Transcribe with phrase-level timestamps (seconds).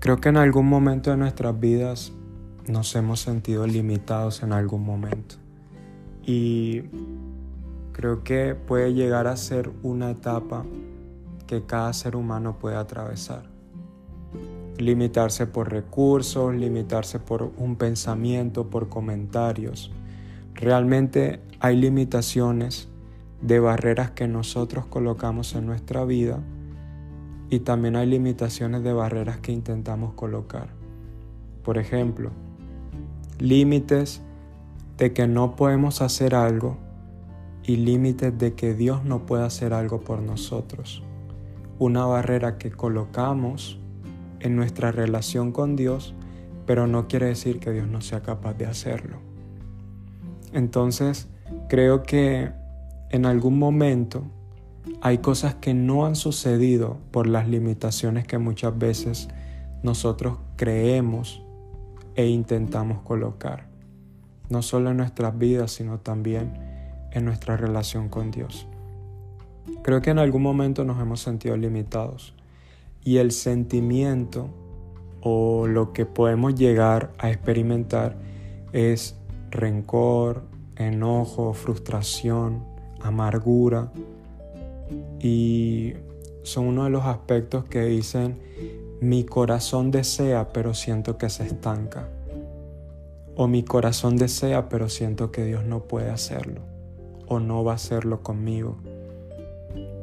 [0.00, 2.12] Creo que en algún momento de nuestras vidas
[2.68, 5.36] nos hemos sentido limitados en algún momento.
[6.22, 6.82] Y
[7.92, 10.64] creo que puede llegar a ser una etapa
[11.46, 13.44] que cada ser humano puede atravesar.
[14.76, 19.90] Limitarse por recursos, limitarse por un pensamiento, por comentarios.
[20.54, 22.88] Realmente hay limitaciones
[23.40, 26.40] de barreras que nosotros colocamos en nuestra vida
[27.50, 30.68] y también hay limitaciones de barreras que intentamos colocar.
[31.62, 32.30] Por ejemplo,
[33.38, 34.22] límites
[34.96, 36.76] de que no podemos hacer algo
[37.62, 41.02] y límites de que Dios no puede hacer algo por nosotros.
[41.78, 43.78] Una barrera que colocamos
[44.40, 46.14] en nuestra relación con Dios,
[46.66, 49.18] pero no quiere decir que Dios no sea capaz de hacerlo.
[50.52, 51.28] Entonces,
[51.68, 52.50] creo que
[53.10, 54.24] en algún momento
[55.00, 59.28] hay cosas que no han sucedido por las limitaciones que muchas veces
[59.82, 61.42] nosotros creemos
[62.14, 63.68] e intentamos colocar,
[64.48, 66.52] no solo en nuestras vidas, sino también
[67.12, 68.66] en nuestra relación con Dios.
[69.82, 72.34] Creo que en algún momento nos hemos sentido limitados
[73.04, 74.48] y el sentimiento
[75.20, 78.16] o lo que podemos llegar a experimentar
[78.72, 79.16] es
[79.50, 80.42] rencor,
[80.76, 82.64] enojo, frustración,
[83.00, 83.90] amargura,
[85.20, 85.94] y
[86.42, 88.38] son uno de los aspectos que dicen,
[89.00, 92.08] mi corazón desea pero siento que se estanca.
[93.36, 96.62] O mi corazón desea pero siento que Dios no puede hacerlo.
[97.26, 98.78] O no va a hacerlo conmigo.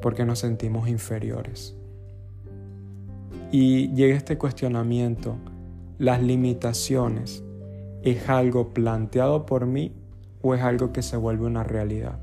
[0.00, 1.74] Porque nos sentimos inferiores.
[3.50, 5.36] Y llega este cuestionamiento,
[5.98, 7.42] ¿las limitaciones
[8.02, 9.92] es algo planteado por mí
[10.40, 12.18] o es algo que se vuelve una realidad?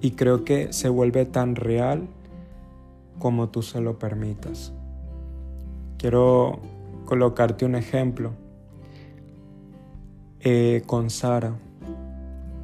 [0.00, 2.08] Y creo que se vuelve tan real
[3.18, 4.72] como tú se lo permitas.
[5.98, 6.60] Quiero
[7.04, 8.32] colocarte un ejemplo
[10.40, 11.54] eh, con Sara.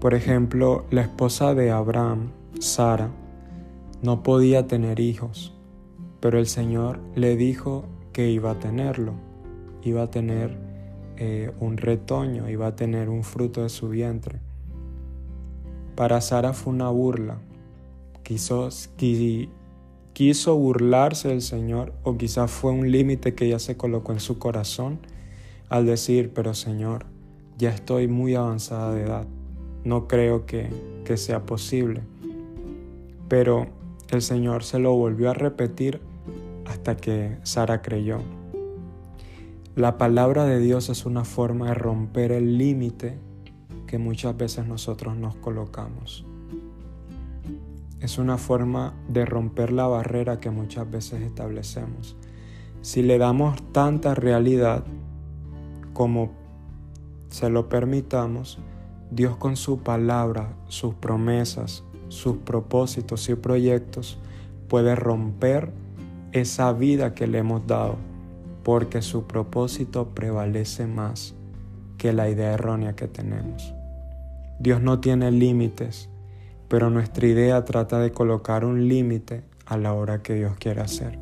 [0.00, 3.10] Por ejemplo, la esposa de Abraham, Sara,
[4.02, 5.54] no podía tener hijos,
[6.20, 9.12] pero el Señor le dijo que iba a tenerlo,
[9.82, 10.56] iba a tener
[11.18, 14.40] eh, un retoño, iba a tener un fruto de su vientre.
[15.96, 17.38] Para Sara fue una burla.
[18.22, 18.68] Quiso,
[20.12, 24.38] quiso burlarse del Señor o quizás fue un límite que ella se colocó en su
[24.38, 24.98] corazón
[25.70, 27.06] al decir, pero Señor,
[27.56, 29.26] ya estoy muy avanzada de edad.
[29.84, 30.68] No creo que
[31.16, 32.02] sea posible.
[33.28, 33.66] Pero
[34.10, 36.00] el Señor se lo volvió a repetir
[36.66, 38.18] hasta que Sara creyó.
[39.74, 43.18] La palabra de Dios es una forma de romper el límite
[43.86, 46.24] que muchas veces nosotros nos colocamos.
[48.00, 52.16] Es una forma de romper la barrera que muchas veces establecemos.
[52.82, 54.84] Si le damos tanta realidad
[55.92, 56.30] como
[57.30, 58.58] se lo permitamos,
[59.10, 64.18] Dios con su palabra, sus promesas, sus propósitos y proyectos
[64.68, 65.72] puede romper
[66.32, 67.96] esa vida que le hemos dado,
[68.62, 71.34] porque su propósito prevalece más
[71.96, 73.74] que la idea errónea que tenemos.
[74.58, 76.08] Dios no tiene límites,
[76.68, 81.18] pero nuestra idea trata de colocar un límite a la hora que Dios quiere hacer,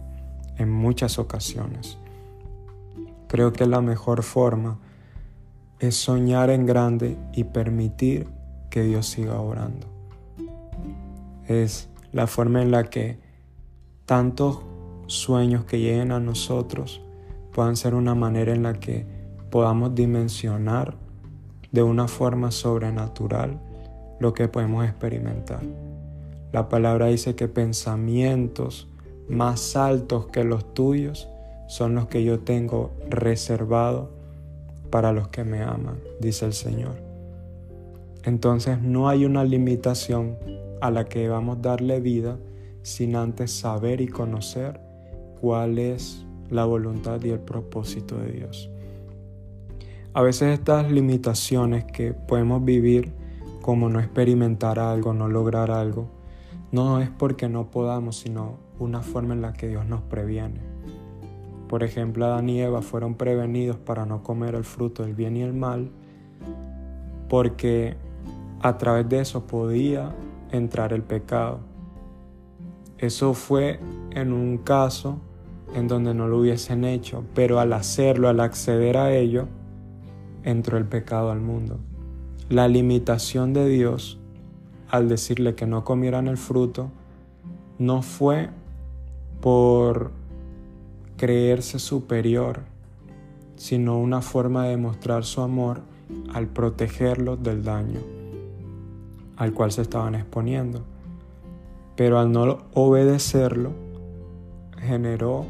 [0.57, 1.99] en muchas ocasiones.
[3.29, 4.79] Creo que la mejor forma
[5.81, 8.29] es soñar en grande y permitir
[8.71, 9.87] que Dios siga orando.
[11.47, 13.19] Es la forma en la que
[14.07, 14.61] tantos
[15.07, 17.03] sueños que lleguen a nosotros
[17.53, 19.07] puedan ser una manera en la que
[19.55, 20.97] podamos dimensionar
[21.71, 23.61] de una forma sobrenatural
[24.19, 25.61] lo que podemos experimentar.
[26.51, 28.89] La palabra dice que pensamientos
[29.29, 31.29] más altos que los tuyos
[31.69, 34.11] son los que yo tengo reservado
[34.91, 36.97] para los que me aman, dice el Señor.
[38.25, 40.37] Entonces no hay una limitación
[40.81, 42.39] a la que vamos a darle vida
[42.83, 44.81] sin antes saber y conocer
[45.41, 48.74] cuál es la voluntad y el propósito de Dios.
[50.17, 53.13] A veces estas limitaciones que podemos vivir
[53.61, 56.07] como no experimentar algo, no lograr algo,
[56.71, 60.61] no es porque no podamos, sino una forma en la que Dios nos previene.
[61.69, 65.43] Por ejemplo, Adán y Eva fueron prevenidos para no comer el fruto del bien y
[65.43, 65.91] el mal,
[67.29, 67.97] porque
[68.61, 70.15] a través de eso podía
[70.53, 71.59] entrar el pecado.
[72.99, 73.81] Eso fue
[74.13, 75.19] en un caso
[75.75, 79.49] en donde no lo hubiesen hecho, pero al hacerlo, al acceder a ello,
[80.45, 81.79] entró el pecado al mundo.
[82.49, 84.19] La limitación de Dios
[84.89, 86.91] al decirle que no comieran el fruto
[87.79, 88.51] no fue
[89.41, 90.13] por
[91.17, 92.61] creerse superior,
[93.57, 95.81] sino una forma de demostrar su amor
[96.33, 98.01] al protegerlos del daño
[99.37, 100.83] al cual se estaban exponiendo.
[101.97, 103.73] Pero al no obedecerlo,
[104.79, 105.47] generó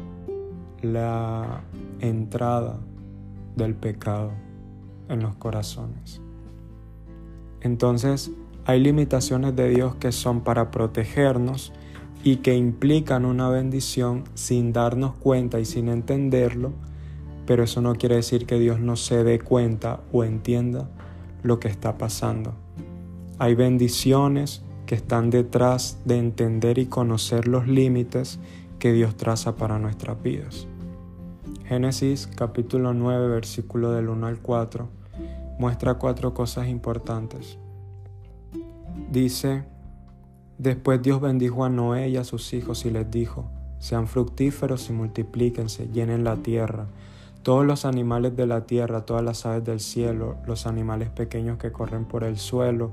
[0.81, 1.61] la
[1.99, 2.77] entrada
[3.55, 4.31] del pecado
[5.09, 6.21] en los corazones.
[7.61, 8.31] Entonces,
[8.65, 11.71] hay limitaciones de Dios que son para protegernos
[12.23, 16.73] y que implican una bendición sin darnos cuenta y sin entenderlo,
[17.45, 20.89] pero eso no quiere decir que Dios no se dé cuenta o entienda
[21.43, 22.55] lo que está pasando.
[23.37, 28.39] Hay bendiciones que están detrás de entender y conocer los límites
[28.79, 30.67] que Dios traza para nuestras vidas.
[31.67, 34.87] Génesis capítulo 9 versículo del 1 al 4
[35.57, 37.57] muestra cuatro cosas importantes.
[39.11, 39.63] Dice,
[40.59, 44.93] después Dios bendijo a Noé y a sus hijos y les dijo, sean fructíferos y
[44.93, 46.85] multiplíquense, llenen la tierra.
[47.41, 51.71] Todos los animales de la tierra, todas las aves del cielo, los animales pequeños que
[51.71, 52.91] corren por el suelo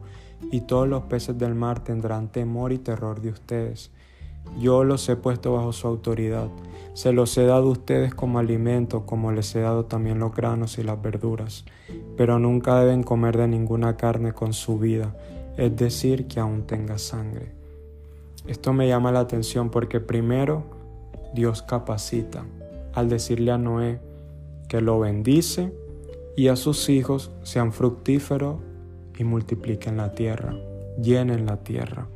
[0.51, 3.91] y todos los peces del mar tendrán temor y terror de ustedes.
[4.59, 6.49] Yo los he puesto bajo su autoridad.
[6.95, 10.79] Se los he dado a ustedes como alimento, como les he dado también los granos
[10.79, 11.65] y las verduras.
[12.17, 15.17] Pero nunca deben comer de ninguna carne con su vida,
[15.57, 17.53] es decir, que aún tenga sangre.
[18.47, 20.65] Esto me llama la atención porque primero
[21.33, 22.45] Dios capacita
[22.93, 24.01] al decirle a Noé
[24.69, 25.73] que lo bendice
[26.37, 28.57] y a sus hijos sean fructíferos
[29.19, 30.55] y multipliquen la tierra,
[31.01, 32.07] llenen la tierra.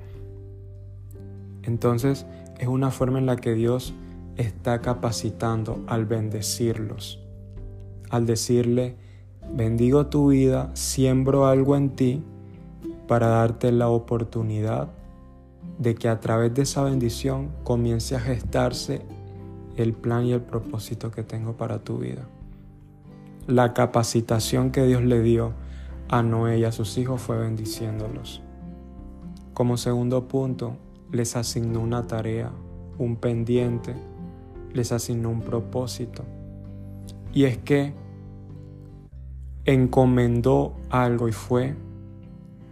[1.62, 2.26] Entonces
[2.58, 3.94] es una forma en la que Dios
[4.36, 7.20] está capacitando al bendecirlos,
[8.10, 8.96] al decirle,
[9.52, 12.22] bendigo tu vida, siembro algo en ti
[13.08, 14.88] para darte la oportunidad
[15.78, 19.02] de que a través de esa bendición comience a gestarse
[19.76, 22.26] el plan y el propósito que tengo para tu vida.
[23.46, 25.52] La capacitación que Dios le dio
[26.08, 28.42] a Noé y a sus hijos fue bendiciéndolos.
[29.54, 30.76] Como segundo punto,
[31.12, 32.50] les asignó una tarea,
[32.98, 33.94] un pendiente,
[34.76, 36.24] les asignó un propósito.
[37.32, 37.92] Y es que
[39.64, 41.74] encomendó algo y fue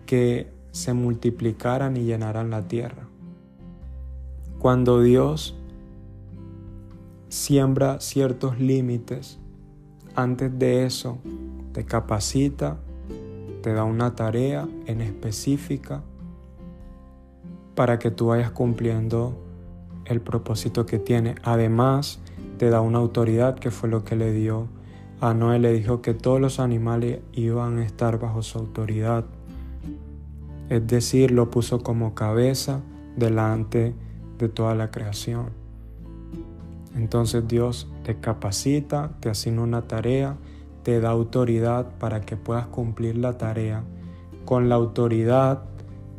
[0.06, 3.08] que se multiplicaran y llenaran la tierra.
[4.58, 5.56] Cuando Dios
[7.28, 9.38] siembra ciertos límites,
[10.14, 11.18] antes de eso
[11.72, 12.78] te capacita
[13.64, 16.02] te da una tarea en específica
[17.74, 19.43] para que tú vayas cumpliendo
[20.06, 21.34] el propósito que tiene.
[21.42, 22.20] Además,
[22.58, 24.68] te da una autoridad que fue lo que le dio
[25.20, 25.58] a Noé.
[25.58, 29.24] Le dijo que todos los animales iban a estar bajo su autoridad.
[30.68, 32.80] Es decir, lo puso como cabeza
[33.16, 33.94] delante
[34.38, 35.50] de toda la creación.
[36.94, 40.36] Entonces Dios te capacita, te asigna una tarea
[40.84, 43.82] te da autoridad para que puedas cumplir la tarea
[44.44, 45.62] con la autoridad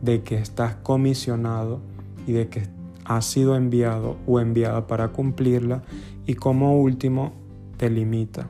[0.01, 1.79] de que estás comisionado
[2.27, 2.63] y de que
[3.05, 5.83] has sido enviado o enviada para cumplirla
[6.25, 7.33] y como último
[7.77, 8.49] te limita.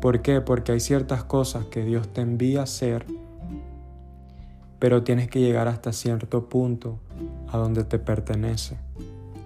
[0.00, 0.40] ¿Por qué?
[0.40, 3.06] Porque hay ciertas cosas que Dios te envía a hacer,
[4.78, 6.98] pero tienes que llegar hasta cierto punto
[7.48, 8.76] a donde te pertenece.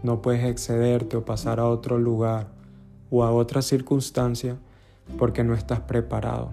[0.03, 2.49] No puedes excederte o pasar a otro lugar
[3.11, 4.57] o a otra circunstancia
[5.19, 6.51] porque no estás preparado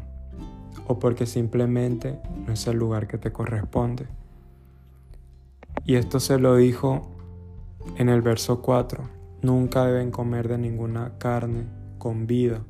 [0.88, 4.08] o porque simplemente no es el lugar que te corresponde.
[5.86, 7.12] Y esto se lo dijo
[7.98, 9.04] en el verso 4.
[9.42, 11.66] Nunca deben comer de ninguna carne
[11.98, 12.64] con vida,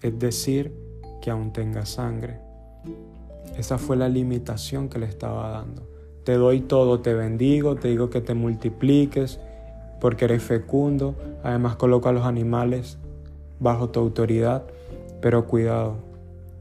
[0.00, 0.74] es decir,
[1.20, 2.40] que aún tenga sangre.
[3.56, 5.88] Esa fue la limitación que le estaba dando.
[6.24, 9.40] Te doy todo, te bendigo, te digo que te multipliques
[10.00, 11.14] porque eres fecundo.
[11.42, 12.98] Además coloco a los animales
[13.58, 14.64] bajo tu autoridad
[15.22, 15.98] pero cuidado,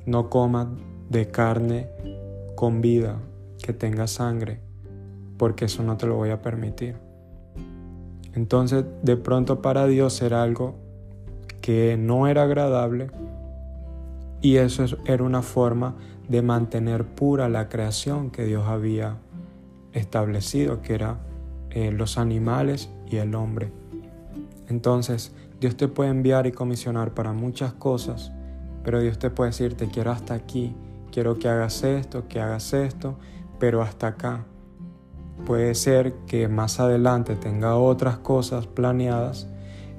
[0.05, 0.67] no comas
[1.09, 1.89] de carne
[2.55, 3.17] con vida
[3.61, 4.59] que tenga sangre,
[5.41, 6.97] porque eso no te lo voy a permitir.
[8.35, 10.75] Entonces, de pronto para Dios era algo
[11.61, 13.09] que no era agradable
[14.39, 15.95] y eso era una forma
[16.29, 19.17] de mantener pura la creación que Dios había
[19.93, 21.17] establecido, que era
[21.71, 23.71] eh, los animales y el hombre.
[24.69, 28.31] Entonces, Dios te puede enviar y comisionar para muchas cosas,
[28.83, 30.75] pero Dios te puede decir, te quiero hasta aquí,
[31.11, 33.17] quiero que hagas esto, que hagas esto,
[33.57, 34.45] pero hasta acá.
[35.45, 39.47] Puede ser que más adelante tenga otras cosas planeadas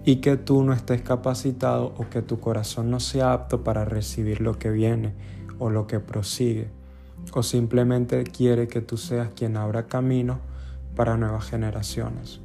[0.05, 4.41] y que tú no estés capacitado o que tu corazón no sea apto para recibir
[4.41, 5.15] lo que viene
[5.59, 6.69] o lo que prosigue.
[7.35, 10.41] O simplemente quiere que tú seas quien abra camino
[10.95, 12.41] para nuevas generaciones.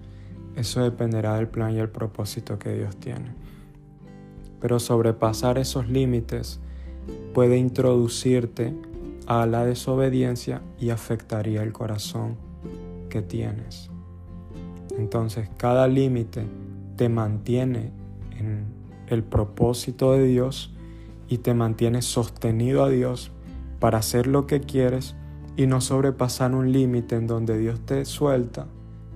[0.56, 3.36] eso dependerá del plan y el propósito que Dios tiene.
[4.60, 6.60] Pero sobrepasar esos límites
[7.34, 8.74] puede introducirte
[9.28, 12.47] a la desobediencia y afectaría el corazón
[13.08, 13.90] que tienes.
[14.98, 16.46] Entonces cada límite
[16.96, 17.92] te mantiene
[18.38, 18.66] en
[19.08, 20.74] el propósito de Dios
[21.28, 23.32] y te mantiene sostenido a Dios
[23.80, 25.16] para hacer lo que quieres
[25.56, 28.68] y no sobrepasar un límite en donde Dios te suelta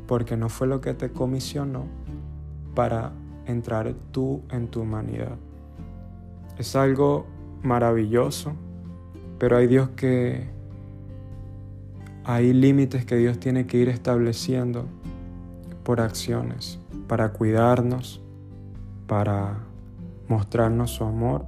[0.08, 1.86] porque no fue lo que te comisionó
[2.76, 3.14] para
[3.46, 5.38] entrar tú en tu humanidad.
[6.58, 7.26] Es algo
[7.64, 8.54] maravilloso,
[9.40, 10.50] pero hay Dios que
[12.24, 14.86] hay límites que Dios tiene que ir estableciendo
[15.84, 18.22] por acciones para cuidarnos,
[19.08, 19.60] para
[20.28, 21.46] mostrarnos su amor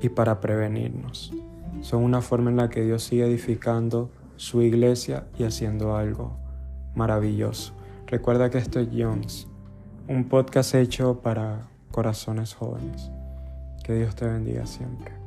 [0.00, 1.32] y para prevenirnos.
[1.80, 6.36] Son una forma en la que Dios sigue edificando su iglesia y haciendo algo
[6.94, 7.74] maravilloso.
[8.06, 9.46] Recuerda que esto es Jones,
[10.08, 13.10] un podcast hecho para corazones jóvenes.
[13.84, 15.21] Que Dios te bendiga siempre.